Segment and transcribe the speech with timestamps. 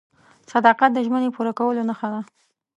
[0.51, 2.21] •صداقت د ژمنې پوره کولو نښه ده.